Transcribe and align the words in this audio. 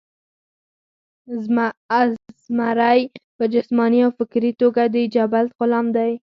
ازمرے 1.95 2.99
پۀ 3.37 3.45
جسماني 3.53 3.99
او 4.05 4.09
فکري 4.19 4.51
توګه 4.61 4.83
د 4.93 4.95
جبلت 5.15 5.51
غلام 5.59 5.85
دے 5.95 6.11